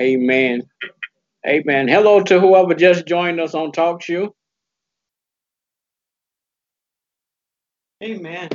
Amen. 0.00 0.62
Amen. 1.46 1.88
Hello 1.88 2.22
to 2.22 2.40
whoever 2.40 2.74
just 2.74 3.06
joined 3.06 3.40
us 3.40 3.54
on 3.54 3.72
TalkShoe. 3.72 4.30
Amen. 8.02 8.48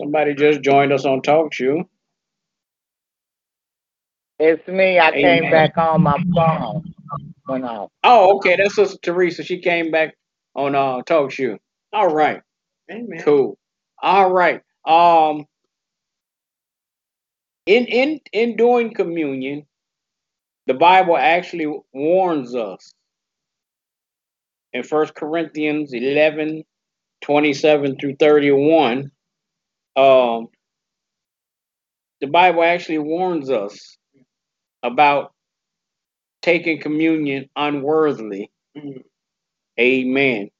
Somebody 0.00 0.34
just 0.34 0.62
joined 0.62 0.92
us 0.92 1.04
on 1.04 1.20
TalkShoe. 1.20 1.84
It's 4.38 4.66
me. 4.68 4.98
I 4.98 5.10
Amen. 5.12 5.42
came 5.42 5.50
back 5.50 5.78
on 5.78 6.02
my 6.02 6.22
phone. 6.34 6.82
Went 7.48 7.64
off. 7.64 7.90
Oh, 8.02 8.36
okay. 8.36 8.56
That's 8.56 8.74
Sister 8.74 8.98
Teresa. 9.02 9.42
She 9.44 9.60
came 9.60 9.90
back 9.90 10.14
on 10.54 10.74
uh 10.74 11.02
TalkShoe. 11.02 11.58
All 11.92 12.08
right. 12.08 12.40
Amen. 12.90 13.22
Cool. 13.22 13.58
All 14.02 14.30
right. 14.32 14.60
Um 14.86 15.46
in 17.66 17.86
in 17.86 18.20
in 18.32 18.56
doing 18.56 18.94
communion, 18.94 19.66
the 20.66 20.74
Bible 20.74 21.16
actually 21.16 21.72
warns 21.92 22.54
us 22.54 22.92
in 24.72 24.82
First 24.82 25.14
Corinthians 25.14 25.92
11, 25.92 26.64
27 27.22 27.96
through 27.98 28.16
31. 28.16 29.10
Um, 29.96 30.48
the 32.20 32.26
Bible 32.26 32.62
actually 32.62 32.98
warns 32.98 33.50
us 33.50 33.96
about 34.82 35.32
taking 36.42 36.80
communion 36.80 37.48
unworthily. 37.56 38.50
Amen. 39.80 40.50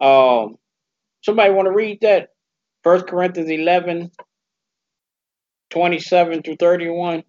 Um, 0.00 0.56
somebody 1.22 1.52
want 1.52 1.66
to 1.66 1.72
read 1.72 2.00
that? 2.02 2.28
First 2.82 3.06
Corinthians 3.06 3.50
11, 3.50 4.10
27 5.74 6.42
through 6.44 6.56
31. 6.56 7.24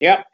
Yep. 0.00 0.26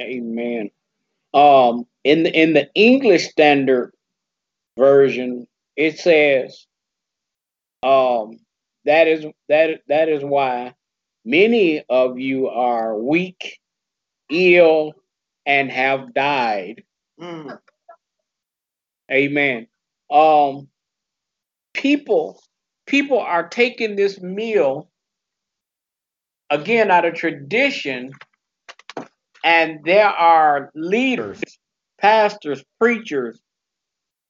Amen. 0.00 0.70
Um, 1.34 1.86
in 2.04 2.22
the 2.22 2.32
in 2.32 2.54
the 2.54 2.70
English 2.74 3.28
Standard 3.28 3.92
Version, 4.78 5.46
it 5.76 5.98
says, 5.98 6.66
um, 7.82 8.38
that 8.84 9.08
is 9.08 9.26
that 9.48 9.80
that 9.88 10.08
is 10.08 10.24
why 10.24 10.74
many 11.24 11.84
of 11.88 12.18
you 12.18 12.48
are 12.48 12.96
weak, 12.96 13.58
ill, 14.30 14.94
and 15.48 15.72
have 15.72 16.12
died. 16.14 16.84
Mm. 17.20 17.58
Amen. 19.10 19.66
Um, 20.10 20.68
people 21.74 22.40
people 22.86 23.18
are 23.18 23.48
taking 23.48 23.96
this 23.96 24.20
meal 24.20 24.90
again 26.50 26.90
out 26.90 27.06
of 27.06 27.14
tradition, 27.14 28.12
and 29.42 29.80
there 29.84 30.08
are 30.08 30.70
leaders, 30.74 31.40
pastors, 31.98 32.62
preachers 32.78 33.40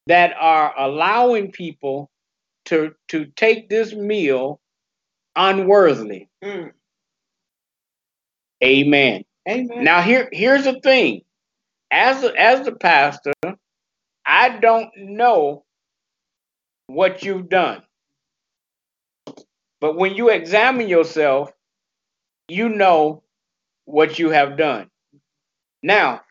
that 0.07 0.35
are 0.39 0.73
allowing 0.79 1.51
people 1.51 2.11
to 2.67 2.95
to 3.09 3.27
take 3.37 3.69
this 3.69 3.93
meal 3.93 4.61
unworthily. 5.35 6.29
Mm. 6.45 6.71
Amen. 8.63 9.25
Amen. 9.49 9.85
Now 9.85 10.03
here 10.03 10.29
here's 10.33 10.65
the 10.65 10.81
thing. 10.81 11.23
As 11.91 12.23
a, 12.23 12.39
as 12.39 12.67
the 12.67 12.73
pastor, 12.73 13.33
I 14.27 14.59
don't 14.59 14.91
know 14.97 15.65
what 16.87 17.23
you've 17.23 17.49
done. 17.49 17.83
But 19.81 19.97
when 19.97 20.15
you 20.15 20.29
examine 20.29 20.89
yourself, 20.89 21.51
you 22.49 22.69
know 22.69 23.23
what 23.85 24.19
you 24.19 24.31
have 24.31 24.59
done. 24.59 24.91
Now, 25.83 26.23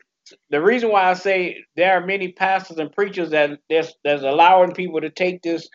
the 0.49 0.61
reason 0.61 0.91
why 0.91 1.09
I 1.09 1.13
say 1.13 1.63
there 1.75 1.93
are 1.97 2.05
many 2.05 2.33
pastors 2.33 2.77
and 2.77 2.91
preachers 2.91 3.29
that 3.31 3.59
that's, 3.69 3.93
that's 4.03 4.23
allowing 4.23 4.73
people 4.73 5.01
to 5.01 5.09
take 5.09 5.41
this 5.41 5.69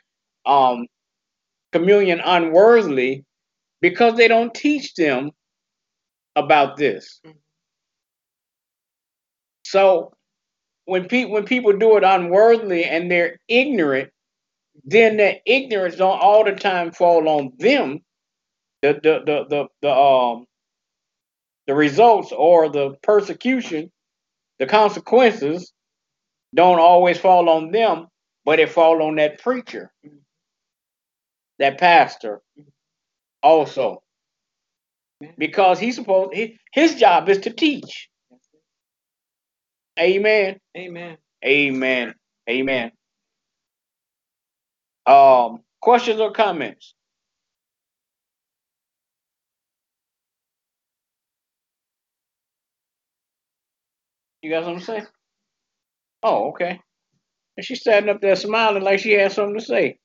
um, 0.45 0.87
communion 1.73 2.21
unworthily 2.25 3.25
because 3.81 4.17
they 4.17 4.29
don't 4.29 4.55
teach 4.55 4.95
them 4.95 5.31
about 6.37 6.77
this. 6.77 7.21
Mhm. 7.27 7.35
So 9.65 10.13
when 10.87 11.09
people 11.09 11.33
when 11.33 11.45
people 11.45 11.73
do 11.75 11.97
it 11.97 12.05
unworthily 12.05 12.85
and 12.85 13.11
they're 13.11 13.39
ignorant, 13.49 14.11
then 14.85 15.19
that 15.19 15.43
ignorance 15.47 15.97
don't 15.97 16.21
all 16.21 16.45
the 16.45 16.53
time 16.55 16.93
fall 16.93 17.29
on 17.29 17.53
them. 17.59 18.01
The 18.83 18.95
the 18.95 19.23
the 19.27 19.47
the, 19.49 19.67
the 19.83 19.93
um 19.93 20.47
the 21.67 21.75
results 21.75 22.33
or 22.33 22.69
the 22.71 22.97
persecution, 23.03 23.93
the 24.59 24.67
consequences 24.67 25.73
don't 26.55 26.81
always 26.81 27.19
fall 27.19 27.49
on 27.49 27.71
them, 27.73 28.09
but 28.45 28.61
it 28.61 28.71
fall 28.71 29.03
on 29.03 29.17
that 29.17 29.41
preacher, 29.41 29.93
that 31.59 31.79
pastor 31.79 32.43
also. 33.43 34.03
Because 35.39 35.79
he's 35.79 35.97
supposed 35.97 36.35
he, 36.35 36.59
his 36.73 36.97
job 36.97 37.29
is 37.29 37.39
to 37.39 37.51
teach. 37.51 38.09
Amen. 39.99 40.59
Amen. 40.77 41.19
Amen. 41.45 42.15
Amen. 42.49 42.93
Um, 45.07 45.61
questions 45.81 46.21
or 46.21 46.33
comments? 46.33 46.95
You 54.43 54.51
got 54.51 54.65
something 54.65 54.81
to 54.81 54.85
say? 54.85 55.03
Oh, 56.23 56.49
okay. 56.51 56.81
And 57.57 57.65
she's 57.65 57.81
standing 57.81 58.15
up 58.15 58.21
there 58.21 58.37
smiling 58.37 58.83
like 58.83 59.01
she 59.01 59.13
has 59.13 59.35
something 59.35 59.59
to 59.59 59.65
say. 59.65 59.99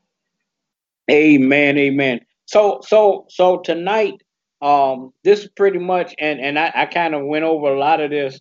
amen, 1.10 1.78
amen. 1.78 2.20
So 2.46 2.80
so 2.82 3.26
so 3.28 3.58
tonight, 3.58 4.14
um, 4.62 5.12
this 5.24 5.40
is 5.40 5.48
pretty 5.56 5.78
much 5.78 6.14
and 6.18 6.40
and 6.40 6.58
I, 6.58 6.72
I 6.74 6.86
kind 6.86 7.14
of 7.14 7.26
went 7.26 7.44
over 7.44 7.74
a 7.74 7.78
lot 7.78 8.00
of 8.00 8.10
this 8.10 8.40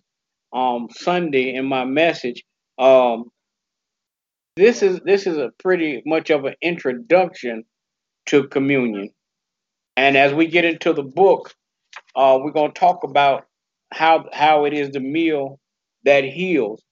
um 0.52 0.88
Sunday 0.90 1.54
in 1.54 1.66
my 1.66 1.84
message. 1.84 2.44
Um 2.78 3.30
this 4.56 4.82
is 4.82 5.00
this 5.04 5.26
is 5.26 5.36
a 5.36 5.50
pretty 5.58 6.02
much 6.06 6.30
of 6.30 6.44
an 6.44 6.54
introduction 6.62 7.64
to 8.26 8.48
communion. 8.48 9.10
And 9.96 10.16
as 10.16 10.32
we 10.32 10.46
get 10.46 10.64
into 10.64 10.92
the 10.92 11.02
book, 11.02 11.54
uh, 12.14 12.38
we're 12.42 12.52
going 12.52 12.72
to 12.72 12.78
talk 12.80 13.04
about 13.04 13.46
how 13.92 14.26
how 14.32 14.64
it 14.64 14.72
is 14.72 14.90
the 14.90 15.00
meal 15.00 15.60
that 16.04 16.24
heals. 16.24 16.82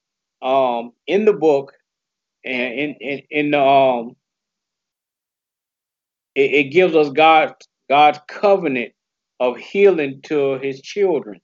Um, 0.41 0.91
in 1.07 1.25
the 1.25 1.33
book, 1.33 1.73
and 2.43 2.73
in 2.73 2.95
in, 2.99 3.21
in 3.31 3.51
the 3.51 3.61
um 3.61 4.15
it, 6.35 6.53
it 6.53 6.63
gives 6.71 6.95
us 6.95 7.09
God 7.11 7.53
God's 7.89 8.19
covenant 8.29 8.93
of 9.39 9.57
healing 9.57 10.21
to 10.25 10.59
his 10.59 10.81
children. 10.81 11.41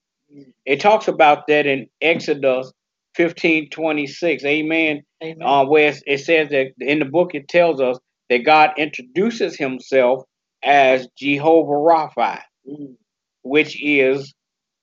It 0.65 0.81
talks 0.81 1.09
about 1.09 1.47
that 1.49 1.67
in 1.67 1.87
Exodus 2.01 2.73
15 3.15 3.69
26. 3.71 4.43
Amen. 4.45 5.03
Amen. 5.23 5.47
Uh, 5.47 5.65
where 5.65 5.93
it- 6.07 6.19
says 6.19 6.49
that 6.51 6.73
in 6.79 6.99
the 6.99 7.05
book 7.05 7.35
it 7.35 7.49
tells 7.49 7.81
us 7.81 7.99
that 8.29 8.39
God 8.39 8.71
introduces 8.77 9.57
himself 9.57 10.23
as 10.63 11.07
Jehovah 11.17 11.73
Rapha, 11.73 12.41
Mm, 12.69 12.97
which 13.43 13.81
is 13.83 14.33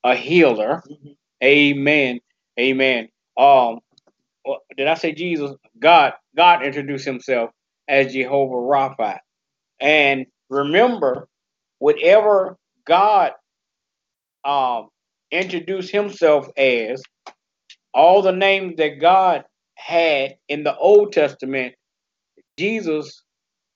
a 0.03 0.15
healer. 0.15 0.83
mhm. 0.89 1.15
Amen. 1.43 2.21
Amen. 2.59 3.09
Um, 3.37 3.79
did 4.77 4.87
I 4.87 4.95
say 4.95 5.13
Jesus? 5.13 5.51
God, 5.79 6.13
God 6.35 6.65
introduced 6.65 7.05
himself 7.05 7.51
as 7.87 8.13
Jehovah 8.13 8.55
Rapha. 8.55 9.19
And 9.79 10.25
remember, 10.49 11.27
whatever 11.79 12.57
God 12.85 13.33
um 14.43 14.89
introduced 15.31 15.91
himself 15.91 16.49
as, 16.57 17.01
all 17.93 18.21
the 18.21 18.31
names 18.31 18.77
that 18.77 18.99
God 18.99 19.45
had 19.75 20.37
in 20.47 20.63
the 20.63 20.75
Old 20.77 21.13
Testament, 21.13 21.75
Jesus 22.57 23.23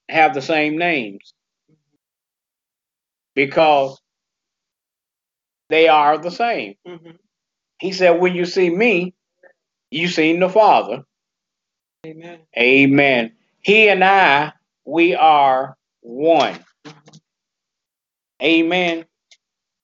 have 0.10 0.34
the 0.34 0.42
same 0.42 0.78
names 0.78 1.34
because 3.36 4.00
they 5.70 5.88
are 5.88 6.18
the 6.18 6.32
same. 6.32 6.76
Mhm. 6.88 7.18
He 7.80 7.92
said, 7.92 8.20
When 8.22 8.36
you 8.36 8.46
see 8.46 8.70
me, 8.70 9.14
you 9.92 10.08
seen 10.08 10.40
the 10.40 10.50
Father. 10.50 11.04
Amen. 12.06 12.40
Amen. 12.58 13.34
He 13.62 13.90
and 13.90 14.04
I, 14.04 14.54
we 14.86 15.16
are 15.16 15.78
one. 16.04 16.60
Amen. 18.42 19.06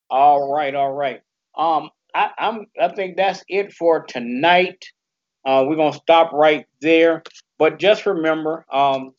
All 0.09 0.51
right, 0.53 0.75
all 0.75 0.91
right. 0.91 1.21
Um, 1.57 1.89
I, 2.15 2.31
I'm 2.37 2.65
I 2.81 2.89
think 2.89 3.17
that's 3.17 3.43
it 3.47 3.73
for 3.73 4.03
tonight. 4.03 4.83
Uh, 5.45 5.65
we're 5.67 5.75
gonna 5.75 5.93
stop 5.93 6.31
right 6.33 6.65
there. 6.81 7.23
But 7.57 7.79
just 7.79 8.05
remember, 8.05 8.65
um, 8.71 9.13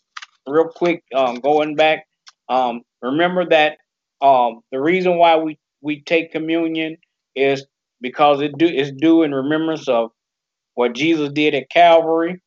real 0.46 0.68
quick, 0.68 1.04
um, 1.14 1.36
going 1.36 1.76
back, 1.76 2.06
um, 2.48 2.82
remember 3.02 3.48
that 3.50 3.78
um, 4.20 4.60
the 4.72 4.80
reason 4.80 5.16
why 5.16 5.36
we 5.36 5.58
we 5.80 6.02
take 6.02 6.32
communion 6.32 6.96
is 7.36 7.64
because 8.00 8.40
it 8.42 8.56
do 8.58 8.66
is 8.66 8.92
due 8.92 9.22
in 9.22 9.34
remembrance 9.34 9.88
of 9.88 10.10
what 10.74 10.94
Jesus 10.94 11.32
did 11.32 11.54
at 11.54 11.70
Calvary. 11.70 12.40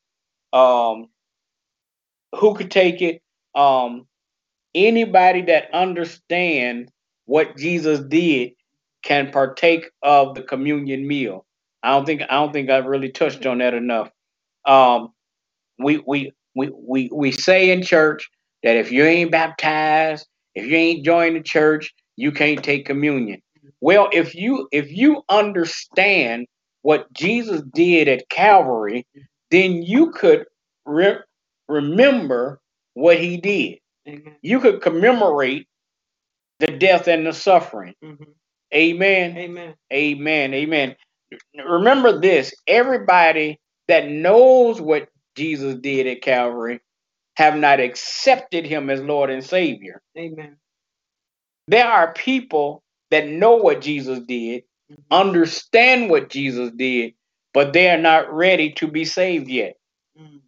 Um, 0.54 1.08
who 2.36 2.56
could 2.56 2.72
take 2.72 3.02
it? 3.02 3.22
Um, 3.56 4.08
anybody 4.76 5.42
that 5.44 5.74
understands 5.74 6.92
what 7.26 7.58
Jesus 7.58 8.00
did 8.02 8.52
can 9.04 9.32
partake 9.32 9.90
of 10.02 10.36
the 10.36 10.44
communion 10.44 11.08
meal. 11.08 11.46
I 11.84 11.92
don't 11.92 12.06
think 12.06 12.22
I 12.24 12.36
don't 12.36 12.54
think 12.54 12.70
I've 12.70 12.86
really 12.86 13.10
touched 13.12 13.46
on 13.46 13.60
that 13.60 13.74
enough. 13.74 14.10
Um, 14.66 15.10
we 15.80 16.02
we 16.08 16.32
we 16.56 16.72
we 16.74 17.10
we 17.14 17.32
say 17.32 17.72
in 17.72 17.84
church 17.84 18.30
that 18.64 18.78
if 18.78 18.92
you 18.92 19.04
ain't 19.04 19.32
baptized, 19.32 20.28
if 20.56 20.66
you 20.66 20.76
ain't 20.78 21.06
joined 21.06 21.36
the 21.36 21.42
church, 21.44 21.94
you 22.16 22.32
can't 22.32 22.64
take 22.64 22.86
communion. 22.86 23.42
Well, 23.82 24.10
if 24.14 24.36
you 24.36 24.68
if 24.72 24.92
you 24.92 25.24
understand 25.30 26.48
what 26.82 27.12
Jesus 27.14 27.62
did 27.74 28.08
at 28.08 28.30
Calvary, 28.30 29.06
then 29.52 29.84
you 29.84 30.12
could 30.12 30.46
re- 30.86 31.20
remember 31.68 32.62
what 32.94 33.20
he 33.20 33.38
did. 33.38 33.80
Amen. 34.08 34.38
You 34.42 34.60
could 34.62 34.82
commemorate 34.82 35.68
the 36.60 36.68
death 36.68 37.08
and 37.08 37.28
the 37.28 37.34
suffering. 37.34 37.96
Mhm. 38.04 38.28
Amen. 38.76 39.38
Amen. 39.38 39.76
Amen. 39.94 40.54
Amen. 40.56 40.98
Remember 41.56 42.20
this 42.20 42.56
everybody 42.68 43.60
that 43.88 44.10
knows 44.10 44.82
what 44.82 45.10
Jesus 45.36 45.76
did 45.78 46.08
at 46.08 46.22
Calvary 46.24 46.82
have 47.38 47.58
not 47.58 47.80
accepted 47.82 48.66
him 48.66 48.90
as 48.90 49.02
Lord 49.02 49.30
and 49.32 49.44
Savior. 49.46 50.02
Amen. 50.18 50.58
There 51.68 51.88
are 51.88 52.14
people 52.14 52.84
that 53.12 53.28
know 53.28 53.58
what 53.58 53.82
Jesus 53.82 54.20
did, 54.22 54.66
Mhm. 54.92 54.98
understand 55.12 56.12
what 56.12 56.30
Jesus 56.30 56.72
did, 56.72 57.16
but 57.54 57.74
they 57.74 57.90
are 57.90 58.00
not 58.00 58.34
ready 58.34 58.74
to 58.74 58.88
be 58.88 59.06
saved 59.06 59.50
yet. 59.50 59.78
Mm. 60.20 60.42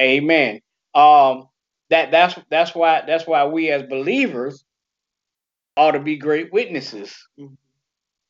Amen. 0.00 0.60
Um 0.98 1.48
that 1.90 2.10
that's 2.10 2.38
that's 2.50 2.74
why 2.74 3.02
that's 3.06 3.26
why 3.26 3.46
we 3.46 3.70
as 3.70 3.84
believers 3.84 4.64
ought 5.76 5.92
to 5.92 6.00
be 6.00 6.16
great 6.16 6.52
witnesses 6.52 7.16
Mhm. 7.38 7.56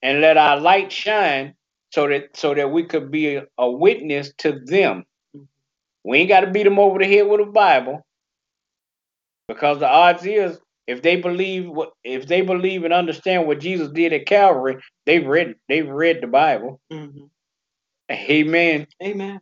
and 0.03 0.21
let 0.21 0.37
our 0.37 0.61
light 0.61 0.93
shine 0.93 1.55
so 1.93 2.09
that 2.09 2.37
so 2.37 2.55
that 2.55 2.71
we 2.71 2.85
could 2.85 3.11
be 3.11 3.37
a, 3.37 3.47
a 3.59 3.71
witness 3.71 4.33
to 4.39 4.61
them. 4.67 5.05
Mhm. 5.37 5.49
We 6.05 6.19
ain't 6.19 6.29
got 6.29 6.41
to 6.41 6.51
beat 6.51 6.65
them 6.65 6.79
over 6.79 6.99
the 6.99 7.07
head 7.07 7.29
with 7.29 7.41
a 7.41 7.47
Bible 7.47 8.07
because 9.49 9.81
the 9.81 9.89
odds 9.89 10.27
is 10.27 10.61
if 10.87 11.03
they 11.03 11.17
believe 11.17 11.69
what 11.71 11.93
if 12.05 12.27
they 12.27 12.43
believe 12.43 12.85
and 12.85 12.95
understand 12.95 13.47
what 13.47 13.61
Jesus 13.61 13.91
did 13.91 14.13
at 14.13 14.27
Calvary, 14.27 14.77
they've 15.07 15.27
read 15.27 15.57
they've 15.69 15.89
read 15.89 16.21
the 16.23 16.27
Bible. 16.29 16.81
Mhm. 16.93 17.31
Amen. 18.11 18.87
Amen. 19.03 19.41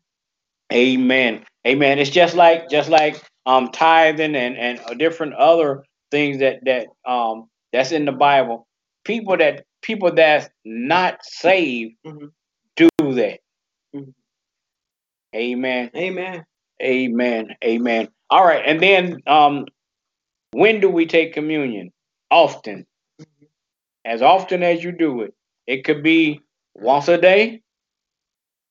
Amen. 0.73 1.45
Amen. 1.67 1.99
It's 1.99 2.11
just 2.11 2.35
like 2.37 2.71
just 2.71 2.89
like 2.91 3.23
um 3.47 3.71
tithing 3.73 4.37
and 4.37 4.57
and 4.57 4.99
different 4.99 5.35
other 5.35 5.85
things 6.11 6.39
that 6.41 6.61
that 6.65 6.89
um 7.11 7.49
that's 7.73 7.93
in 7.93 8.05
the 8.05 8.13
Bible. 8.13 8.67
People 9.05 9.37
that 9.39 9.65
people 9.83 10.13
that's 10.15 10.49
not 10.65 11.19
saved 11.25 11.97
Mhm. 12.07 12.31
do 12.77 12.89
that. 13.15 13.41
Mhm. 13.95 14.15
Amen. 15.35 15.91
Amen. 15.97 16.45
Amen. 16.83 17.57
Amen. 17.65 18.09
All 18.31 18.45
right. 18.45 18.63
And 18.67 18.81
then 18.83 19.19
um 19.27 19.67
when 20.53 20.81
do 20.81 20.91
we 20.91 21.07
take 21.07 21.35
communion? 21.35 21.93
Often. 22.31 22.87
Mhm. 23.21 23.49
As 24.05 24.23
often 24.23 24.63
as 24.63 24.85
you 24.85 24.93
do 24.93 25.23
it. 25.23 25.35
It 25.67 25.85
could 25.85 26.03
be 26.03 26.41
once 26.75 27.09
a 27.09 27.19
day, 27.19 27.63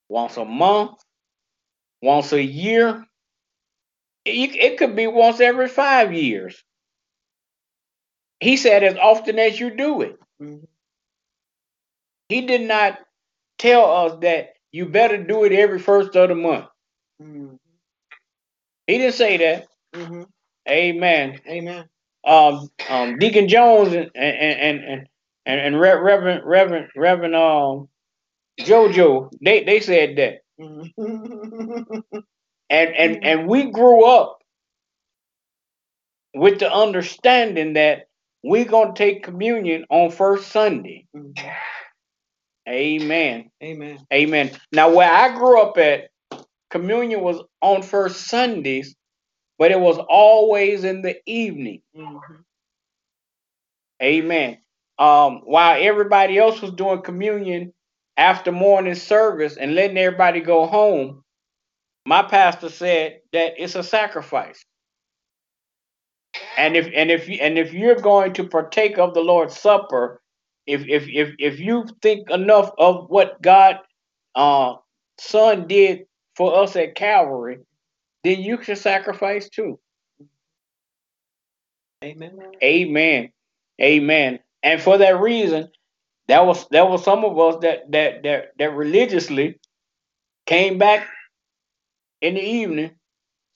once 0.10 0.38
a 0.38 0.46
month, 0.46 0.94
once 2.06 2.34
a 2.34 2.44
year. 2.44 3.06
It, 4.26 4.56
it 4.56 4.78
could 4.80 4.96
be 4.96 5.08
once 5.08 5.40
every 5.42 5.68
five 5.70 6.14
years. 6.14 6.64
He 8.40 8.58
said 8.58 8.84
as 8.84 8.98
often 8.98 9.40
as 9.40 9.60
you 9.60 9.76
do 9.76 10.02
it. 10.02 10.18
Mhm. 10.42 10.66
He 12.30 12.42
did 12.42 12.62
not 12.62 13.00
tell 13.60 13.92
us 13.92 14.20
that 14.22 14.54
you 14.72 14.88
better 14.88 15.18
do 15.24 15.46
it 15.46 15.54
every 15.54 15.80
first 15.80 16.16
of 16.16 16.30
the 16.30 16.36
month. 16.36 16.68
Mhm. 17.22 17.60
He 18.88 18.98
didn't 18.98 19.16
say 19.16 19.38
that. 19.38 19.68
Mhm. 19.96 20.28
Amen. 20.70 21.42
Amen. 21.48 21.90
Um, 22.26 22.70
um, 22.90 23.20
Deacon 23.20 23.48
Jones 23.48 23.94
and 23.94 24.12
and 24.16 24.82
and 24.84 25.08
and, 25.46 25.62
and, 25.62 25.80
Reverend 25.80 26.44
Reverend 26.46 26.90
Reverend 26.96 27.36
um 27.36 27.90
JoJo, 28.62 29.32
they 29.42 29.64
they 29.64 29.82
said 29.82 30.18
that. 30.18 30.45
and 30.60 30.94
and 32.70 33.18
Mhm. 33.18 33.20
and 33.24 33.48
we 33.48 33.72
grew 33.72 34.06
up 34.06 34.40
with 36.36 36.60
the 36.60 36.72
understanding 36.74 37.74
that 37.74 38.08
we're 38.44 38.66
gonna 38.66 38.94
take 38.96 39.24
communion 39.24 39.86
on 39.90 40.12
first 40.12 40.50
Sunday. 40.50 41.08
Mhm. 41.16 41.36
Amen. 42.70 43.52
Amen. 43.64 44.00
Amen. 44.14 44.52
Now, 44.72 44.94
where 44.96 45.12
I 45.12 45.36
grew 45.38 45.62
up 45.62 45.78
at, 45.78 46.10
communion 46.72 47.22
was 47.22 47.42
on 47.62 47.84
first 47.84 48.28
Sundays, 48.28 48.96
but 49.60 49.72
it 49.72 49.80
was 49.80 50.00
always 50.10 50.84
in 50.86 51.02
the 51.04 51.18
evening. 51.28 51.82
Mhm. 51.96 52.20
Amen. 54.04 54.60
Um, 55.00 55.42
while 55.46 55.80
everybody 55.82 56.40
else 56.40 56.62
was 56.62 56.74
doing 56.74 57.04
communion 57.04 57.74
after 58.18 58.52
morning 58.52 58.96
service 58.96 59.58
and 59.58 59.76
letting 59.76 59.98
everybody 59.98 60.42
go 60.42 60.66
home, 60.66 61.24
my 62.06 62.24
pastor 62.24 62.70
said 62.70 63.20
that 63.34 63.54
it's 63.58 63.76
a 63.76 63.84
sacrifice. 63.84 64.64
And 66.58 66.76
if 66.76 66.90
and 66.94 67.12
if 67.12 67.28
and 67.42 67.58
if 67.58 67.74
you're 67.74 67.96
going 67.96 68.34
to 68.34 68.48
partake 68.48 68.98
of 68.98 69.14
the 69.14 69.22
Lord's 69.22 69.58
Supper, 69.58 70.22
if 70.68 70.86
if 70.88 71.08
if 71.08 71.36
if 71.40 71.60
you 71.60 71.86
think 72.02 72.30
enough 72.30 72.72
of 72.78 73.10
what 73.10 73.42
God 73.42 73.80
uh 74.36 74.76
Son 75.20 75.68
did 75.68 76.06
for 76.36 76.62
us 76.62 76.76
at 76.76 76.96
Calvary, 76.96 77.60
then 78.24 78.42
you 78.42 78.58
can 78.58 78.76
sacrifice 78.76 79.50
too. 79.50 79.80
Amen. 82.04 82.40
Amen. 82.64 83.32
Amen. 83.82 84.40
And 84.64 84.82
for 84.82 84.98
that 84.98 85.20
reason, 85.20 85.70
that 86.28 86.46
was 86.46 86.68
there 86.70 86.86
was 86.86 87.04
some 87.04 87.24
of 87.26 87.38
us 87.40 87.62
that 87.62 87.92
that 87.92 88.24
that 88.24 88.46
that 88.60 88.74
religiously 88.74 89.60
came 90.46 90.78
back 90.78 91.08
in 92.22 92.36
the 92.36 92.42
evening 92.42 92.92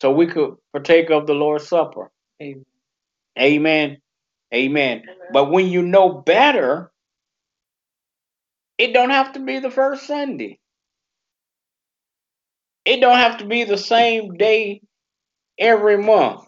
so 0.02 0.12
we 0.12 0.28
could 0.28 0.56
partake 0.72 1.10
of 1.10 1.28
the 1.28 1.34
Lord's 1.34 1.68
Supper. 1.68 2.12
Amen. 2.42 2.66
Amen. 3.40 3.98
Amen. 4.54 5.04
But 5.34 5.52
when 5.52 5.68
you 5.68 5.82
know 5.82 6.10
better, 6.14 6.92
it 8.78 8.94
don't 8.94 9.10
have 9.12 9.34
to 9.34 9.40
be 9.40 9.60
the 9.60 9.72
first 9.72 10.08
Sunday. 10.08 10.60
It 12.86 13.02
don't 13.02 13.18
have 13.18 13.38
to 13.40 13.46
be 13.46 13.64
the 13.66 13.78
same 13.78 14.36
day 14.36 14.82
every 15.60 15.98
month. 15.98 16.46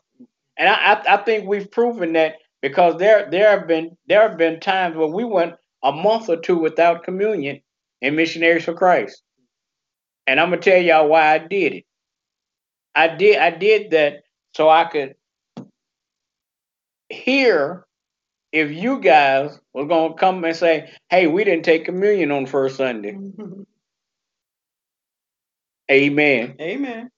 And 0.57 0.69
I, 0.69 0.73
I, 0.93 1.15
I 1.15 1.17
think 1.23 1.47
we've 1.47 1.69
proven 1.71 2.13
that 2.13 2.35
because 2.61 2.97
there 2.99 3.29
there 3.29 3.57
have 3.57 3.67
been 3.67 3.97
there 4.07 4.27
have 4.27 4.37
been 4.37 4.59
times 4.59 4.95
where 4.95 5.07
we 5.07 5.25
went 5.25 5.55
a 5.83 5.91
month 5.91 6.29
or 6.29 6.37
two 6.37 6.57
without 6.57 7.03
communion 7.03 7.61
in 8.01 8.15
Missionaries 8.15 8.65
for 8.65 8.73
Christ. 8.73 9.21
And 10.27 10.39
I'm 10.39 10.49
gonna 10.49 10.61
tell 10.61 10.81
y'all 10.81 11.07
why 11.07 11.33
I 11.33 11.37
did 11.39 11.73
it. 11.73 11.85
I 12.95 13.07
did 13.07 13.37
I 13.37 13.51
did 13.51 13.91
that 13.91 14.23
so 14.55 14.69
I 14.69 14.85
could 14.85 15.15
hear 17.09 17.85
if 18.51 18.71
you 18.71 18.99
guys 18.99 19.57
were 19.73 19.85
gonna 19.85 20.13
come 20.13 20.43
and 20.43 20.55
say, 20.55 20.91
"Hey, 21.09 21.27
we 21.27 21.43
didn't 21.43 21.65
take 21.65 21.85
communion 21.85 22.31
on 22.31 22.45
first 22.45 22.77
Sunday." 22.77 23.17
Amen. 25.91 26.55
Amen. 26.61 27.09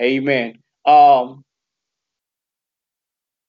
Amen. 0.00 0.58
Um, 0.84 1.44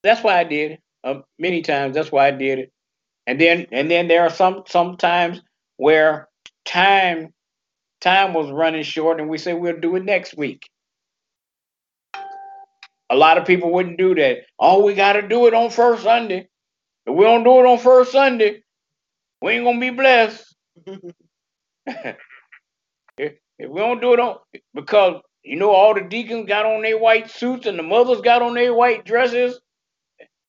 that's 0.03 0.24
why 0.24 0.39
I 0.39 0.43
did 0.43 0.72
it. 0.74 0.79
Uh, 1.03 1.22
many 1.39 1.62
times, 1.62 1.95
that's 1.95 2.12
why 2.12 2.27
I 2.27 2.31
did 2.31 2.60
it. 2.60 2.72
And 3.27 3.39
then, 3.41 3.67
and 3.72 3.89
then 3.89 4.08
there 4.08 4.24
are 4.24 4.29
some 4.29 4.63
some 4.67 4.98
times 4.98 5.41
where 5.77 6.27
time 6.65 7.34
time 8.01 8.34
was 8.34 8.51
running 8.51 8.84
short, 8.84 9.20
and 9.20 9.29
we 9.29 9.38
say 9.38 9.53
we'll 9.53 9.79
do 9.79 9.96
it 9.96 10.05
next 10.05 10.38
week. 10.38 10.70
A 13.10 13.15
lot 13.15 13.38
of 13.38 13.46
people 13.46 13.72
wouldn't 13.72 13.98
do 13.98 14.15
that. 14.15 14.39
Oh, 14.60 14.84
we 14.84 14.94
got 14.96 15.13
to 15.13 15.27
do 15.27 15.48
it 15.48 15.53
on 15.53 15.70
first 15.70 16.03
Sunday. 16.03 16.48
If 17.05 17.15
we 17.15 17.24
don't 17.24 17.44
do 17.44 17.60
it 17.60 17.65
on 17.65 17.77
first 17.79 18.12
Sunday, 18.12 18.63
we 19.41 19.53
ain't 19.53 19.65
gonna 19.65 19.79
be 19.79 19.91
blessed. 19.91 20.55
if, 21.88 22.15
if 23.17 23.70
we 23.70 23.79
don't 23.79 24.01
do 24.01 24.13
it 24.13 24.20
on 24.20 24.38
because 24.74 25.22
you 25.44 25.58
know 25.58 25.72
all 25.72 25.94
the 25.94 26.01
deacons 26.01 26.48
got 26.48 26.65
on 26.65 26.82
their 26.82 26.98
white 26.98 27.29
suits 27.29 27.67
and 27.67 27.77
the 27.77 27.84
mothers 27.84 28.22
got 28.22 28.41
on 28.41 28.55
their 28.55 28.74
white 28.74 29.05
dresses, 29.05 29.60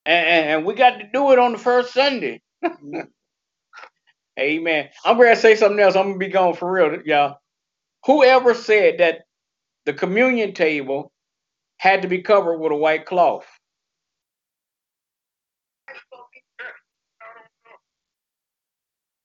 and, 0.05 0.27
and 0.27 0.65
we 0.65 0.73
got 0.73 0.97
to 0.97 1.09
do 1.13 1.31
it 1.31 1.39
on 1.39 1.51
the 1.53 1.59
first 1.59 1.93
Sunday. 1.93 2.41
Amen. 4.39 4.89
I'm 5.05 5.17
gonna 5.17 5.35
say 5.35 5.55
something 5.55 5.79
else. 5.79 5.95
I'm 5.95 6.07
gonna 6.07 6.17
be 6.19 6.29
gone 6.29 6.55
for 6.55 6.71
real, 6.71 7.01
y'all. 7.05 7.37
Whoever 8.05 8.53
said 8.55 8.99
that 8.99 9.21
the 9.85 9.93
communion 9.93 10.53
table 10.53 11.11
had 11.79 12.03
to 12.03 12.09
be 12.09 12.21
covered 12.23 12.57
with 12.59 12.71
a 12.73 12.77
white 12.77 13.05
cloth? 13.05 13.45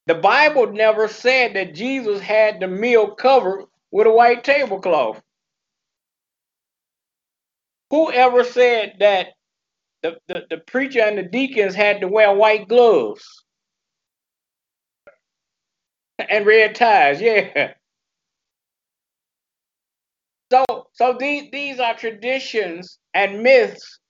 The 0.07 0.17
Bible 0.17 0.73
never 0.73 1.09
said 1.09 1.55
that 1.55 1.75
Jesus 1.75 2.21
had 2.21 2.61
the 2.61 2.69
meal 2.69 3.13
covered 3.13 3.67
with 3.93 4.07
a 4.07 4.13
white 4.13 4.45
tablecloth. 4.45 5.23
Whoever 7.91 8.45
said 8.45 8.97
that 9.01 9.29
the, 10.03 10.19
the, 10.29 10.43
the 10.51 10.59
preacher 10.59 11.01
and 11.01 11.19
the 11.19 11.23
deacons 11.23 11.75
had 11.75 12.01
to 12.01 12.09
wear 12.09 12.35
white 12.35 12.69
gloves 12.69 13.25
and 16.19 16.47
red 16.47 16.75
ties? 16.75 17.21
Yeah. 17.21 17.75
So 20.53 20.65
so 20.93 21.17
these 21.19 21.51
these 21.51 21.81
are 21.81 21.95
traditions 21.95 22.99
and 23.15 23.43
myths 23.43 24.01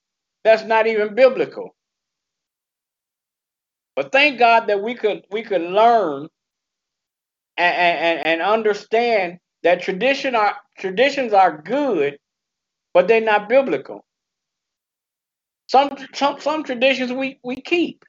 that's 0.44 0.64
not 0.64 0.88
even 0.88 1.14
biblical. 1.14 1.75
But 3.94 4.11
thank 4.11 4.38
God 4.38 4.66
that 4.66 4.82
we 4.82 4.94
could 4.94 5.22
we 5.30 5.42
could 5.42 5.62
learn 5.62 6.28
and, 7.56 7.76
and, 8.18 8.26
and 8.26 8.42
understand 8.42 9.38
that 9.62 9.82
tradition 9.82 10.34
are 10.34 10.56
traditions 10.78 11.32
are 11.32 11.62
good, 11.62 12.18
but 12.92 13.06
they're 13.06 13.20
not 13.20 13.49
biblical. 13.49 14.04
Some 15.72 15.96
some 16.12 16.38
some 16.38 16.64
traditions 16.64 17.10
we, 17.12 17.40
we 17.42 17.56
keep 17.56 18.04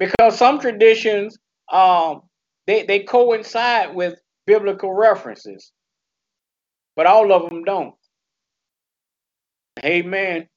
because 0.00 0.36
some 0.36 0.58
traditions 0.58 1.38
um 1.72 2.22
they, 2.66 2.82
they 2.82 3.04
coincide 3.04 3.94
with 3.94 4.16
biblical 4.44 4.92
references, 4.92 5.70
but 6.96 7.06
all 7.06 7.32
of 7.32 7.48
them 7.48 7.62
don't. 7.62 7.94
Amen. 9.84 10.48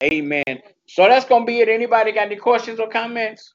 Amen. 0.00 0.62
So 0.86 1.08
that's 1.08 1.24
gonna 1.24 1.44
be 1.44 1.58
it. 1.58 1.68
Anybody 1.68 2.12
got 2.12 2.26
any 2.26 2.36
questions 2.36 2.78
or 2.78 2.88
comments? 2.88 3.54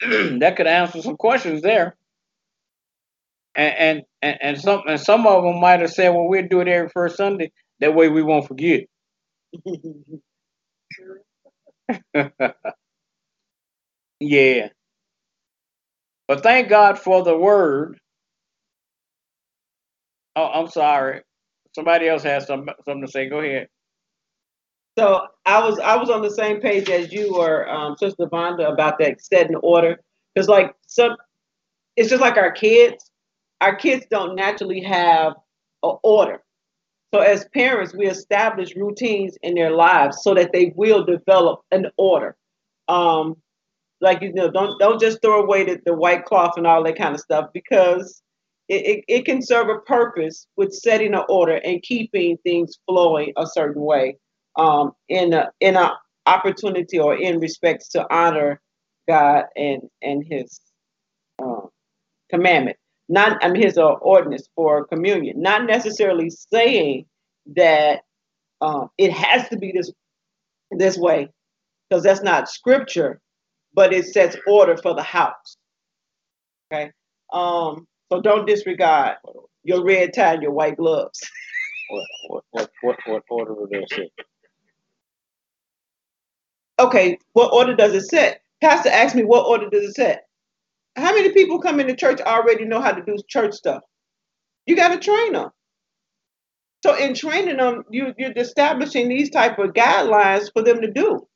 that 0.40 0.56
could 0.56 0.66
answer 0.66 1.02
some 1.02 1.16
questions 1.16 1.62
there. 1.62 1.96
And 3.54 4.04
and 4.22 4.38
and, 4.42 4.60
some 4.60 4.82
and 4.88 5.00
some 5.00 5.26
of 5.26 5.44
them 5.44 5.60
might 5.60 5.80
have 5.80 5.90
said, 5.92 6.10
well, 6.10 6.28
we'll 6.28 6.48
do 6.48 6.60
it 6.60 6.68
every 6.68 6.88
first 6.90 7.16
Sunday. 7.16 7.52
That 7.80 7.94
way 7.94 8.08
we 8.08 8.22
won't 8.22 8.46
forget. 8.48 8.84
yeah. 14.20 14.68
But 16.28 16.42
thank 16.42 16.68
God 16.68 16.98
for 16.98 17.24
the 17.24 17.36
word. 17.36 17.98
Oh, 20.36 20.46
I'm 20.46 20.68
sorry. 20.68 21.22
Somebody 21.74 22.08
else 22.08 22.22
has 22.24 22.46
some, 22.46 22.68
something 22.84 23.06
to 23.06 23.10
say. 23.12 23.28
Go 23.28 23.40
ahead. 23.40 23.68
So 24.98 25.26
I 25.46 25.62
was 25.62 25.78
I 25.78 25.96
was 25.96 26.10
on 26.10 26.22
the 26.22 26.30
same 26.30 26.60
page 26.60 26.90
as 26.90 27.12
you 27.12 27.34
were, 27.34 27.68
um, 27.68 27.96
Sister 27.96 28.26
Vonda, 28.26 28.72
about 28.72 28.98
that 28.98 29.22
setting 29.22 29.56
order. 29.56 30.00
Because 30.34 30.48
like 30.48 30.74
some, 30.86 31.16
it's 31.96 32.10
just 32.10 32.20
like 32.20 32.36
our 32.36 32.52
kids. 32.52 33.10
Our 33.60 33.76
kids 33.76 34.06
don't 34.10 34.36
naturally 34.36 34.80
have 34.82 35.34
an 35.82 35.96
order. 36.02 36.42
So 37.12 37.20
as 37.20 37.46
parents, 37.52 37.94
we 37.94 38.06
establish 38.06 38.76
routines 38.76 39.36
in 39.42 39.54
their 39.54 39.72
lives 39.72 40.22
so 40.22 40.32
that 40.34 40.52
they 40.52 40.72
will 40.76 41.04
develop 41.04 41.62
an 41.72 41.86
order. 41.96 42.36
Um, 42.88 43.36
like 44.00 44.22
you 44.22 44.32
know, 44.32 44.50
don't 44.50 44.78
don't 44.78 45.00
just 45.00 45.20
throw 45.22 45.42
away 45.42 45.64
the, 45.64 45.80
the 45.84 45.94
white 45.94 46.24
cloth 46.24 46.54
and 46.56 46.66
all 46.66 46.82
that 46.84 46.96
kind 46.96 47.14
of 47.14 47.20
stuff 47.20 47.50
because 47.52 48.22
it, 48.68 48.86
it, 48.86 49.04
it 49.08 49.24
can 49.24 49.42
serve 49.42 49.68
a 49.68 49.80
purpose 49.80 50.46
with 50.56 50.72
setting 50.72 51.14
an 51.14 51.24
order 51.28 51.56
and 51.64 51.82
keeping 51.82 52.36
things 52.38 52.78
flowing 52.86 53.32
a 53.36 53.46
certain 53.46 53.82
way 53.82 54.16
um, 54.56 54.92
in 55.08 55.32
a 55.32 55.50
in 55.60 55.76
a 55.76 55.92
opportunity 56.26 56.98
or 56.98 57.16
in 57.16 57.40
respects 57.40 57.88
to 57.90 58.06
honor 58.14 58.60
God 59.08 59.44
and 59.56 59.82
and 60.02 60.24
His 60.24 60.60
um, 61.42 61.68
commandment. 62.30 62.76
Not 63.08 63.42
I 63.44 63.50
mean 63.50 63.62
His 63.62 63.78
uh, 63.78 63.86
ordinance 63.86 64.48
for 64.54 64.86
communion. 64.86 65.40
Not 65.40 65.66
necessarily 65.66 66.30
saying 66.30 67.06
that 67.54 68.00
um, 68.60 68.90
it 68.98 69.12
has 69.12 69.48
to 69.48 69.56
be 69.58 69.72
this 69.72 69.90
this 70.70 70.96
way 70.96 71.28
because 71.88 72.04
that's 72.04 72.22
not 72.22 72.48
scripture, 72.48 73.20
but 73.74 73.92
it 73.92 74.06
sets 74.06 74.36
order 74.46 74.76
for 74.76 74.94
the 74.94 75.02
house. 75.02 75.56
Okay, 76.72 76.92
um, 77.32 77.86
so 78.12 78.20
don't 78.20 78.46
disregard 78.46 79.16
your 79.64 79.84
red 79.84 80.14
tie 80.14 80.34
and 80.34 80.42
your 80.42 80.52
white 80.52 80.76
gloves. 80.76 81.20
What 82.28 82.44
what 82.52 82.70
what 82.82 82.98
what, 83.06 83.22
order 83.30 83.54
they 83.70 83.84
say? 83.90 84.10
Okay, 86.80 87.18
what 87.32 87.52
order 87.52 87.74
does 87.74 87.94
it 87.94 88.02
set? 88.02 88.42
Pastor 88.60 88.90
asked 88.90 89.14
me, 89.14 89.24
what 89.24 89.46
order 89.46 89.68
does 89.70 89.84
it 89.84 89.94
set? 89.94 90.24
How 90.96 91.14
many 91.14 91.32
people 91.32 91.60
come 91.60 91.80
into 91.80 91.94
church 91.94 92.20
already 92.20 92.64
know 92.64 92.80
how 92.80 92.92
to 92.92 93.02
do 93.02 93.16
church 93.28 93.54
stuff? 93.54 93.82
You 94.66 94.76
got 94.76 94.88
to 94.88 94.98
train 94.98 95.32
them. 95.32 95.50
So 96.82 96.96
in 96.96 97.14
training 97.14 97.58
them, 97.58 97.84
you 97.90 98.14
you're 98.16 98.32
establishing 98.36 99.08
these 99.08 99.30
type 99.30 99.58
of 99.58 99.74
guidelines 99.74 100.50
for 100.52 100.62
them 100.62 100.80
to 100.80 100.90
do. 100.90 101.26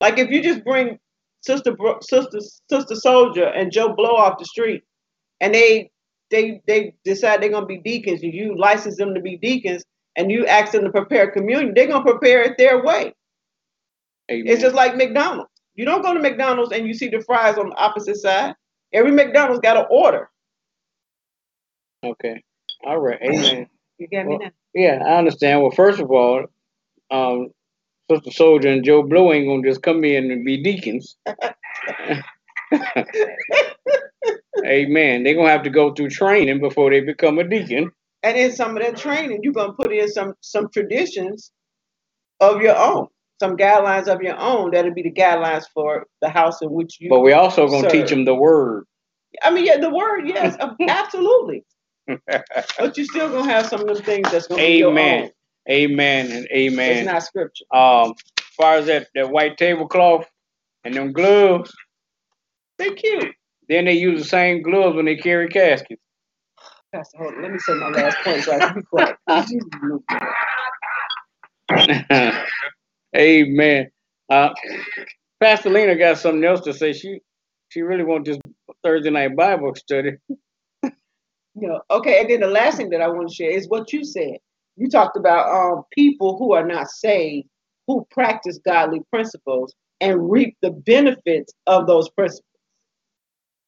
Like 0.00 0.18
if 0.18 0.30
you 0.30 0.42
just 0.42 0.64
bring 0.64 0.98
sister 1.40 1.76
sister 2.02 2.38
sister 2.70 2.94
soldier 2.94 3.46
and 3.46 3.72
Joe 3.72 3.94
Blow 3.94 4.14
off 4.14 4.38
the 4.38 4.44
street, 4.44 4.84
and 5.40 5.52
they 5.52 5.90
they 6.30 6.60
they 6.68 6.94
decide 7.04 7.42
they're 7.42 7.50
gonna 7.50 7.66
be 7.66 7.78
deacons, 7.78 8.22
and 8.22 8.32
you 8.32 8.56
license 8.56 8.96
them 8.96 9.12
to 9.14 9.20
be 9.20 9.36
deacons, 9.38 9.82
and 10.14 10.30
you 10.30 10.46
ask 10.46 10.72
them 10.72 10.84
to 10.84 10.90
prepare 10.90 11.30
communion, 11.32 11.72
they're 11.74 11.88
gonna 11.88 12.04
prepare 12.04 12.42
it 12.42 12.56
their 12.58 12.84
way. 12.84 13.12
Amen. 14.30 14.52
It's 14.52 14.60
just 14.62 14.74
like 14.74 14.96
McDonald's. 14.96 15.50
You 15.74 15.84
don't 15.84 16.02
go 16.02 16.12
to 16.14 16.20
McDonald's 16.20 16.72
and 16.72 16.86
you 16.86 16.94
see 16.94 17.08
the 17.08 17.20
fries 17.20 17.56
on 17.56 17.70
the 17.70 17.76
opposite 17.76 18.16
side. 18.16 18.54
Every 18.92 19.12
McDonald's 19.12 19.60
got 19.60 19.76
an 19.76 19.86
order. 19.90 20.28
okay. 22.04 22.42
All 22.86 22.98
right. 22.98 23.18
Amen. 23.22 23.68
You 23.98 24.06
get 24.08 24.26
me 24.26 24.30
Well, 24.30 24.38
now? 24.38 24.50
Yeah, 24.74 25.02
I 25.04 25.18
understand. 25.18 25.60
Well, 25.62 25.70
first 25.70 26.00
of 26.00 26.10
all, 26.10 26.44
um, 27.10 27.48
Sister 28.10 28.30
Soldier 28.30 28.68
and 28.68 28.84
Joe 28.84 29.02
Blow 29.02 29.32
ain't 29.32 29.46
gonna 29.46 29.62
just 29.68 29.82
come 29.82 30.04
in 30.04 30.30
and 30.30 30.44
be 30.44 30.62
deacons. 30.62 31.16
Amen. 34.66 35.22
They're 35.22 35.34
gonna 35.34 35.48
have 35.50 35.62
to 35.64 35.70
go 35.70 35.92
through 35.94 36.10
training 36.10 36.60
before 36.60 36.90
they 36.90 37.00
become 37.00 37.38
a 37.38 37.44
deacon. 37.44 37.90
And 38.22 38.36
in 38.36 38.52
some 38.52 38.76
of 38.76 38.82
that 38.82 38.96
training, 38.96 39.40
you're 39.42 39.52
gonna 39.52 39.72
put 39.72 39.92
in 39.92 40.08
some 40.10 40.34
some 40.40 40.68
traditions 40.70 41.52
of 42.40 42.60
your 42.62 42.76
own, 42.76 43.08
some 43.40 43.56
guidelines 43.56 44.08
of 44.08 44.22
your 44.22 44.38
own. 44.38 44.70
That'll 44.72 44.94
be 44.94 45.02
the 45.02 45.12
guidelines 45.12 45.64
for 45.74 46.06
the 46.20 46.28
house 46.28 46.62
in 46.62 46.70
which 46.70 46.98
you. 47.00 47.10
But 47.10 47.20
we 47.20 47.32
also 47.32 47.68
gonna 47.68 47.88
teach 47.88 48.10
them 48.10 48.24
the 48.24 48.34
word. 48.34 48.84
I 49.42 49.50
mean, 49.50 49.64
yeah, 49.66 49.78
the 49.78 49.90
word, 49.90 50.26
yes, 50.28 50.56
absolutely. 50.88 51.64
But 52.78 52.96
you're 52.96 53.06
still 53.06 53.28
gonna 53.30 53.50
have 53.50 53.66
some 53.66 53.80
of 53.82 53.86
them 53.88 54.04
things 54.04 54.30
that's 54.30 54.46
gonna 54.46 54.62
be 54.62 54.78
your 54.78 54.90
Amen. 54.90 55.24
own. 55.24 55.30
Amen 55.70 56.30
and 56.32 56.46
amen. 56.52 56.96
It's 56.98 57.06
not 57.06 57.22
scripture. 57.22 57.64
Um, 57.74 58.14
as 58.38 58.44
far 58.56 58.74
as 58.76 58.86
that, 58.86 59.08
that 59.14 59.30
white 59.30 59.58
tablecloth 59.58 60.26
and 60.84 60.94
them 60.94 61.12
gloves, 61.12 61.72
They're 62.78 62.94
cute. 62.94 63.34
then 63.68 63.84
they 63.84 63.92
use 63.92 64.22
the 64.22 64.28
same 64.28 64.62
gloves 64.62 64.96
when 64.96 65.04
they 65.04 65.16
carry 65.16 65.48
caskets. 65.48 66.00
Pastor, 66.94 67.18
hold 67.18 67.34
on. 67.34 67.42
Let 67.42 67.52
me 67.52 67.58
say 67.58 67.74
my 67.74 67.88
last 67.90 68.18
point 68.24 68.44
so 68.44 68.52
I 68.52 68.60
can 68.60 68.74
be 68.74 68.82
quiet. 68.82 69.16
Amen. 73.16 73.90
Uh, 74.30 74.50
Pastor 75.40 75.70
Lena 75.70 75.96
got 75.96 76.18
something 76.18 76.44
else 76.44 76.62
to 76.62 76.72
say. 76.74 76.92
She 76.92 77.20
she 77.70 77.82
really 77.82 78.04
want 78.04 78.26
this 78.26 78.38
Thursday 78.84 79.10
night 79.10 79.36
Bible 79.36 79.74
study. 79.74 80.12
Know, 81.54 81.80
okay, 81.90 82.20
and 82.20 82.30
then 82.30 82.40
the 82.40 82.48
last 82.48 82.78
thing 82.78 82.90
that 82.90 83.02
I 83.02 83.08
want 83.08 83.28
to 83.28 83.34
share 83.34 83.50
is 83.50 83.68
what 83.68 83.92
you 83.92 84.04
said. 84.04 84.38
You 84.76 84.88
talked 84.88 85.16
about 85.16 85.48
um, 85.54 85.84
people 85.92 86.38
who 86.38 86.52
are 86.54 86.66
not 86.66 86.88
saved, 86.88 87.48
who 87.86 88.06
practice 88.10 88.58
godly 88.64 89.00
principles 89.12 89.74
and 90.00 90.30
reap 90.30 90.56
the 90.62 90.70
benefits 90.70 91.52
of 91.66 91.86
those 91.86 92.08
principles. 92.10 92.44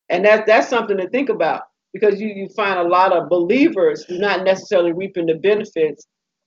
And 0.09 0.25
that, 0.25 0.47
that's 0.47 0.69
something 0.69 0.97
to 0.99 1.09
think 1.11 1.29
about 1.29 1.63
because 1.93 2.21
you, 2.21 2.29
you 2.29 2.49
find 2.57 2.79
a 2.79 2.89
lot 2.89 3.13
of 3.13 3.29
believers 3.29 4.07
not 4.11 4.45
necessarily 4.45 4.93
reaping 4.93 5.27
the 5.27 5.35
benefits 5.35 6.07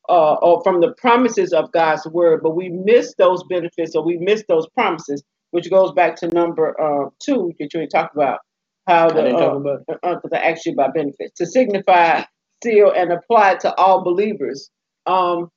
uh, 0.10 0.36
or 0.36 0.62
from 0.64 0.82
the 0.82 0.94
promises 0.98 1.54
of 1.54 1.72
God's 1.72 2.06
word, 2.08 2.42
but 2.44 2.56
we 2.56 2.70
miss 2.70 3.14
those 3.18 3.44
benefits 3.50 3.96
or 3.96 4.04
we 4.04 4.18
miss 4.18 4.44
those 4.50 4.68
promises, 4.70 5.24
which 5.52 5.70
goes 5.70 5.92
back 5.94 6.16
to 6.18 6.28
number 6.28 6.80
uh, 6.82 7.10
two 7.20 7.54
that 7.60 7.74
you 7.74 7.88
talked 7.88 8.16
about. 8.16 8.40
How 8.88 9.10
the 9.10 9.24
didn't 9.24 9.38
talk 9.40 9.54
uh, 9.54 9.58
about 9.58 9.80
it. 9.88 10.00
uh, 10.04 10.20
'cause 10.20 10.32
I 10.34 10.38
asked 10.40 10.66
you 10.66 10.74
about 10.74 10.94
benefits 10.94 11.34
to 11.38 11.46
signify, 11.46 12.24
seal, 12.64 12.92
and 12.96 13.14
apply 13.14 13.56
to 13.58 13.74
all 13.76 14.04
believers. 14.04 14.70
Um, 15.06 15.50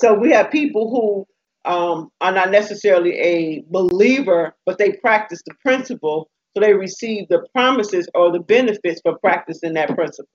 so 0.00 0.14
we 0.14 0.30
have 0.32 0.50
people 0.50 0.90
who 0.90 1.26
um, 1.70 2.10
are 2.20 2.32
not 2.32 2.50
necessarily 2.50 3.18
a 3.18 3.64
believer, 3.70 4.54
but 4.66 4.78
they 4.78 4.92
practice 4.92 5.42
the 5.46 5.54
principle, 5.62 6.30
so 6.56 6.60
they 6.60 6.74
receive 6.74 7.28
the 7.28 7.46
promises 7.54 8.08
or 8.14 8.32
the 8.32 8.40
benefits 8.40 9.00
for 9.02 9.18
practicing 9.18 9.74
that 9.74 9.94
principle. 9.94 10.30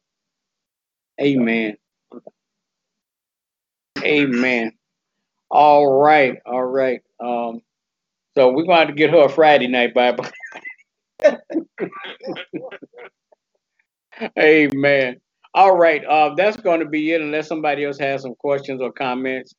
Amen. 1.22 1.78
Amen. 4.06 4.74
All 5.52 6.02
right, 6.02 6.38
all 6.46 6.64
right. 6.64 7.02
Um, 7.24 7.62
so 8.38 8.52
we're 8.52 8.66
going 8.66 8.88
to 8.88 8.94
get 8.94 9.12
her 9.12 9.26
a 9.26 9.30
Friday 9.30 9.68
night 9.68 9.94
Bible. 9.94 10.26
Amen. 14.40 15.18
All 15.54 15.78
right. 15.78 16.04
Uh, 16.06 16.36
that's 16.36 16.58
going 16.58 16.82
to 16.82 16.88
be 16.88 17.12
it, 17.14 17.22
unless 17.22 17.48
somebody 17.48 17.86
else 17.86 18.00
has 18.00 18.22
some 18.24 18.36
questions 18.36 18.82
or 18.82 18.92
comments. 18.92 19.54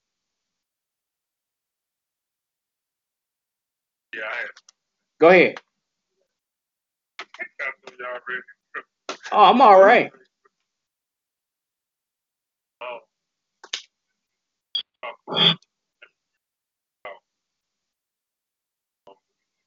Yeah, 4.14 4.22
I 4.32 4.36
had 4.38 4.46
Go 5.20 5.28
ahead. 5.30 5.56
I 7.60 7.64
know 7.90 7.96
y'all 7.98 8.20
ready. 8.28 8.42
Oh, 9.32 9.44
I'm 9.44 9.60
all 9.62 9.80
right. 9.82 10.10
Um, 12.82 13.00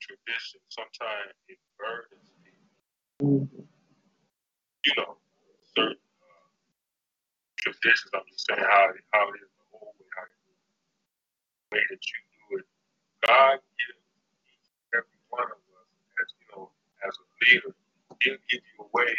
tradition 0.01 0.61
sometimes 0.69 1.35
it 1.49 1.59
burdens 1.77 2.29
people. 2.43 2.69
You 4.85 4.93
know, 4.97 5.17
certain 5.75 5.99
uh, 5.99 6.49
traditions. 7.59 8.11
I'm 8.15 8.27
just 8.31 8.45
saying 8.47 8.61
how 8.63 8.85
how 9.13 9.25
it 9.33 9.39
is 9.43 9.51
the 9.55 9.65
whole 9.73 9.93
way, 9.99 10.09
how 10.15 10.25
it 10.25 10.35
is, 10.49 10.59
the 11.55 11.67
way 11.77 11.83
that 11.89 12.01
you 12.03 12.19
do 12.35 12.45
it. 12.61 12.67
God 13.27 13.57
gives 13.79 14.05
every 14.95 15.21
one 15.29 15.49
of 15.49 15.61
us, 15.61 15.89
as 16.21 16.29
you 16.39 16.45
know, 16.55 16.71
as 17.07 17.13
a 17.17 17.25
leader, 17.45 17.73
He'll 17.73 18.21
give 18.23 18.41
you 18.51 18.61
a 18.81 18.87
way 18.93 19.13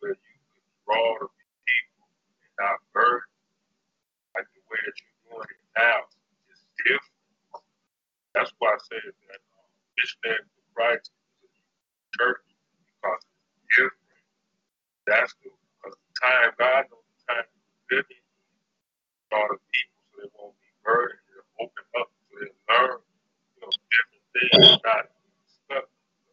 where 0.00 0.16
you 0.16 0.36
can 0.54 0.64
draw 0.86 1.06
the 1.20 1.28
people 1.30 2.06
and 2.44 2.54
not 2.60 2.78
burden 2.94 3.30
like 4.36 4.48
the 4.54 4.62
way 4.70 4.80
that 4.84 4.96
it 4.96 5.13
now 5.78 5.98
is 6.52 6.60
different. 6.84 7.16
That's 8.34 8.52
why 8.58 8.74
I 8.74 8.78
say 8.90 9.00
that 9.02 9.40
um, 9.42 9.68
missionary 9.98 10.44
for 10.54 10.64
Christ 10.74 11.10
is 11.44 11.50
a 11.50 12.10
church 12.18 12.44
because 12.86 13.22
it's 13.24 13.66
different. 13.76 14.10
That's 15.06 15.32
the 15.42 15.50
because 15.50 15.96
the 15.98 16.12
time 16.22 16.50
God 16.58 16.82
knows 16.90 17.06
the 17.10 17.20
time 17.28 17.46
we're 17.90 17.98
living 17.98 18.22
in. 18.22 18.28
Draw 19.30 19.42
the 19.52 19.58
people 19.72 20.00
so 20.10 20.14
they 20.22 20.30
won't 20.38 20.56
be 20.60 20.70
burdened. 20.84 21.24
They'll 21.32 21.52
open 21.66 21.86
up 22.00 22.08
so 22.12 22.32
they 22.40 22.52
learn, 22.70 22.98
you 23.02 23.60
know, 23.62 23.72
different 23.90 24.24
things, 24.34 24.80
not 24.84 25.04
stuck. 25.46 25.86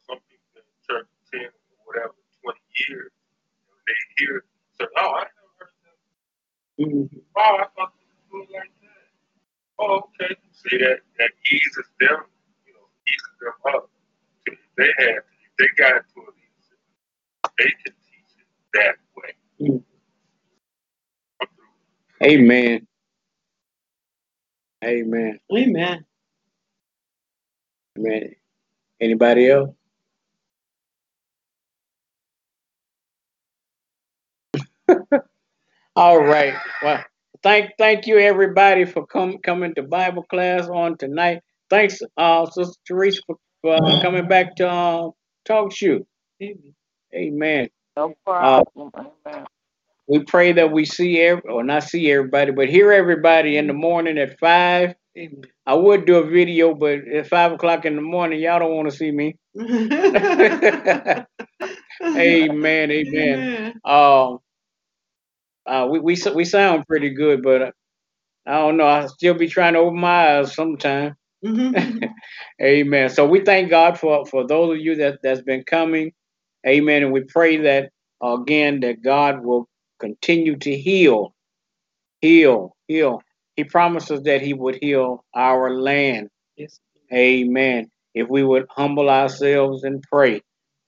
Some 0.08 0.20
people 0.30 0.50
in 0.60 0.66
church 0.88 1.10
ten 1.32 1.50
or 1.52 1.80
whatever, 1.88 2.16
twenty 2.44 2.66
years, 2.88 3.14
and 3.14 3.64
when 3.70 3.80
they 3.88 4.00
hear 4.20 4.46
say, 4.80 4.88
"Oh, 4.98 5.14
I 5.22 5.26
never 5.30 5.54
heard 5.60 5.76
that." 5.86 6.00
Oh, 7.38 7.56
I 7.62 7.68
thought 7.76 7.94
you 8.00 8.08
were 8.10 8.46
doing 8.46 8.50
like 8.54 8.74
that. 8.82 9.06
Oh, 9.80 10.08
okay. 10.16 10.36
See 10.70 10.78
that 10.80 11.00
that 11.20 11.32
eases 11.52 11.86
them, 12.00 12.26
you 12.68 12.74
know, 12.74 12.88
eases 13.08 13.36
them 13.42 13.76
up. 13.76 13.90
If 14.48 14.60
they 14.78 14.92
had, 14.98 15.18
if 15.18 15.54
they 15.60 15.68
got 15.78 15.94
to 16.16 16.22
a 16.22 16.32
leadership, 16.36 16.80
they 17.58 17.66
can 17.66 17.94
teach 17.94 18.38
it 18.40 18.48
that 18.76 18.96
way. 19.18 19.36
I'm. 19.62 19.84
Amen. 22.24 22.88
Amen. 24.84 25.40
Amen. 25.56 26.06
Amen. 27.98 28.36
Anybody 29.02 29.50
else? 29.52 29.72
All 35.96 36.24
right. 36.24 36.56
Well, 36.84 37.04
thank 37.44 37.72
thank 37.78 38.08
you 38.08 38.20
everybody 38.20 38.86
for 38.86 39.06
come 39.06 39.38
coming 39.40 39.74
to 39.76 39.84
Bible 39.84 40.24
class 40.24 40.68
on 40.68 40.98
tonight. 40.98 41.42
Thanks, 41.70 42.00
uh, 42.18 42.46
Sister 42.48 42.76
Teresa, 42.88 43.22
for, 43.26 43.38
for 43.62 43.76
uh, 43.76 44.02
coming 44.02 44.28
back 44.28 44.56
to 44.58 44.70
uh, 44.70 45.10
TalkShoe. 45.48 46.06
Amen. 47.16 47.70
No 47.96 48.14
problem. 48.26 48.92
Amen. 48.96 49.46
We 50.08 50.24
pray 50.24 50.52
that 50.54 50.72
we 50.72 50.86
see 50.86 51.20
every, 51.22 51.50
or 51.50 51.64
not 51.64 51.84
see 51.84 52.12
everybody, 52.12 52.52
but 52.52 52.70
hear 52.70 52.92
everybody 52.92 53.58
in 53.58 53.68
the 53.68 53.74
morning 53.74 54.18
at 54.18 54.38
five. 54.40 54.96
Amen. 55.18 55.44
I 55.66 55.76
would 55.76 56.06
do 56.06 56.18
a 56.18 56.30
video, 56.30 56.74
but 56.74 57.08
at 57.08 57.28
five 57.28 57.54
o'clock 57.54 57.86
in 57.86 57.96
the 57.96 58.02
morning, 58.02 58.42
y'all 58.42 58.60
don't 58.60 58.76
want 58.76 58.90
to 58.90 58.96
see 58.96 59.12
me. 59.12 59.38
Amen. 59.56 61.26
Amen. 62.92 62.92
Amen. 62.92 63.80
Um, 63.86 64.40
uh, 65.66 65.88
we 65.90 66.00
we 66.00 66.18
we 66.36 66.46
sound 66.46 66.88
pretty 66.88 67.12
good, 67.12 67.44
but 67.44 67.74
I 68.46 68.54
don't 68.54 68.78
know. 68.78 68.88
I 68.88 69.06
still 69.08 69.36
be 69.36 69.48
trying 69.48 69.74
to 69.74 69.80
open 69.80 70.00
my 70.00 70.40
eyes 70.40 70.54
sometime. 70.54 71.16
Amen. 72.64 73.10
So 73.10 73.28
we 73.28 73.42
thank 73.42 73.70
God 73.70 74.00
for 74.00 74.26
for 74.26 74.48
those 74.48 74.76
of 74.78 74.82
you 74.82 74.96
that 74.98 75.20
that's 75.24 75.42
been 75.42 75.64
coming. 75.64 76.14
Amen. 76.68 77.04
And 77.04 77.12
we 77.14 77.22
pray 77.24 77.58
that 77.58 77.92
uh, 78.24 78.42
again 78.42 78.82
that 78.82 79.04
God 79.04 79.44
will 79.44 79.68
continue 80.00 80.58
to 80.58 80.78
heal, 80.78 81.34
heal, 82.22 82.76
heal. 82.88 83.22
He 83.56 83.64
promises 83.64 84.24
that 84.24 84.42
he 84.42 84.54
would 84.54 84.78
heal 84.82 85.26
our 85.36 85.76
land. 85.76 86.30
Yes. 86.58 86.80
Amen. 87.14 87.90
If 88.16 88.30
we 88.30 88.44
would 88.44 88.66
humble 88.70 89.10
ourselves 89.10 89.84
and 89.84 90.04
pray. 90.04 90.42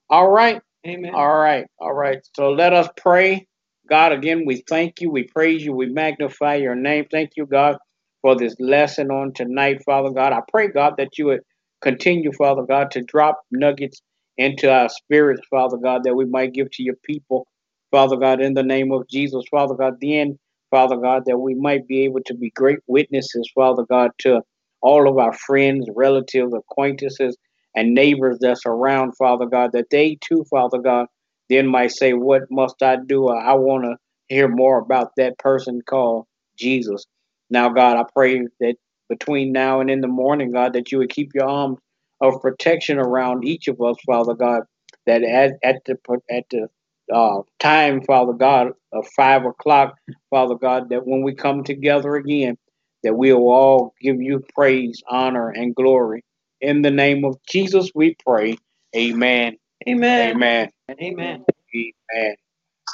All 0.09 0.29
right. 0.29 0.61
Amen. 0.87 1.13
All 1.15 1.37
right. 1.37 1.65
All 1.79 1.93
right. 1.93 2.19
So 2.35 2.51
let 2.51 2.73
us 2.73 2.89
pray. 2.97 3.47
God, 3.89 4.11
again, 4.13 4.43
we 4.45 4.63
thank 4.67 5.01
you. 5.01 5.09
We 5.11 5.23
praise 5.23 5.63
you. 5.63 5.73
We 5.73 5.87
magnify 5.87 6.55
your 6.55 6.75
name. 6.75 7.05
Thank 7.11 7.31
you, 7.35 7.45
God, 7.45 7.77
for 8.21 8.35
this 8.35 8.55
lesson 8.59 9.11
on 9.11 9.33
tonight, 9.33 9.83
Father 9.85 10.09
God. 10.09 10.33
I 10.33 10.39
pray, 10.49 10.69
God, 10.69 10.95
that 10.97 11.17
you 11.17 11.25
would 11.27 11.41
continue, 11.81 12.31
Father 12.31 12.63
God, 12.63 12.91
to 12.91 13.01
drop 13.01 13.41
nuggets 13.51 14.01
into 14.37 14.71
our 14.71 14.89
spirits, 14.89 15.41
Father 15.49 15.77
God, 15.77 16.03
that 16.05 16.15
we 16.15 16.25
might 16.25 16.53
give 16.53 16.71
to 16.71 16.83
your 16.83 16.95
people, 17.03 17.45
Father 17.91 18.15
God, 18.15 18.41
in 18.41 18.53
the 18.53 18.63
name 18.63 18.91
of 18.91 19.07
Jesus, 19.09 19.43
Father 19.51 19.75
God. 19.75 19.95
Then, 20.01 20.39
Father 20.71 20.97
God, 20.97 21.23
that 21.25 21.37
we 21.37 21.53
might 21.53 21.87
be 21.87 22.05
able 22.05 22.21
to 22.25 22.33
be 22.33 22.51
great 22.51 22.79
witnesses, 22.87 23.51
Father 23.53 23.83
God, 23.89 24.11
to 24.19 24.41
all 24.81 25.09
of 25.09 25.17
our 25.17 25.33
friends, 25.33 25.87
relatives, 25.95 26.53
acquaintances, 26.53 27.37
and 27.75 27.93
neighbors 27.93 28.37
that's 28.39 28.65
around, 28.65 29.15
Father 29.17 29.45
God, 29.45 29.71
that 29.73 29.89
they 29.91 30.17
too, 30.21 30.45
Father 30.49 30.79
God, 30.79 31.07
then 31.49 31.67
might 31.67 31.91
say, 31.91 32.13
What 32.13 32.43
must 32.49 32.81
I 32.81 32.97
do? 32.97 33.29
I 33.29 33.53
want 33.53 33.83
to 33.85 33.97
hear 34.27 34.47
more 34.47 34.79
about 34.79 35.11
that 35.17 35.37
person 35.37 35.81
called 35.81 36.25
Jesus. 36.57 37.05
Now, 37.49 37.69
God, 37.69 37.97
I 37.97 38.03
pray 38.13 38.41
that 38.59 38.75
between 39.09 39.51
now 39.51 39.79
and 39.79 39.89
in 39.89 40.01
the 40.01 40.07
morning, 40.07 40.51
God, 40.51 40.73
that 40.73 40.91
you 40.91 40.99
would 40.99 41.09
keep 41.09 41.31
your 41.33 41.47
arms 41.49 41.79
of 42.21 42.41
protection 42.41 42.97
around 42.97 43.43
each 43.43 43.67
of 43.67 43.81
us, 43.81 43.97
Father 44.05 44.33
God, 44.33 44.63
that 45.05 45.23
at, 45.23 45.53
at 45.63 45.83
the 45.85 45.97
at 46.29 46.45
the 46.49 46.67
uh, 47.13 47.41
time, 47.59 48.01
Father 48.01 48.33
God, 48.33 48.69
of 48.93 49.07
five 49.15 49.45
o'clock, 49.45 49.95
Father 50.29 50.55
God, 50.55 50.89
that 50.89 51.05
when 51.05 51.21
we 51.21 51.35
come 51.35 51.63
together 51.63 52.15
again, 52.15 52.57
that 53.03 53.15
we 53.15 53.33
will 53.33 53.51
all 53.51 53.93
give 54.01 54.21
you 54.21 54.43
praise, 54.55 55.01
honor, 55.09 55.49
and 55.49 55.75
glory. 55.75 56.23
In 56.61 56.81
the 56.81 56.91
name 56.91 57.25
of 57.25 57.37
Jesus, 57.47 57.91
we 57.93 58.15
pray. 58.25 58.57
Amen. 58.95 59.57
Amen. 59.87 60.35
Amen. 60.35 60.69
Amen. 61.01 61.45
Amen. 61.75 62.35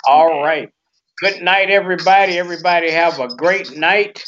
All 0.07 0.41
right. 0.41 0.69
Good 1.21 1.41
night, 1.41 1.69
everybody. 1.69 2.37
Everybody 2.37 2.89
have 2.91 3.19
a 3.19 3.27
great 3.27 3.77
night 3.77 4.23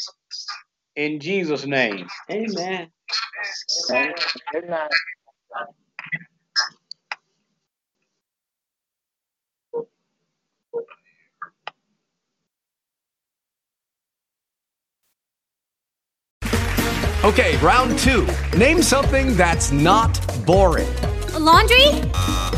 in 0.96 1.18
Jesus' 1.20 1.64
name. 1.66 2.06
Amen. 2.30 2.88
Good 4.52 4.68
night. 4.68 4.90
Okay, 17.24 17.56
round 17.58 17.98
two. 17.98 18.26
Name 18.56 18.82
something 18.82 19.36
that's 19.36 19.70
not 19.72 20.20
boring. 20.44 20.88
A 21.34 21.38
laundry? 21.38 22.02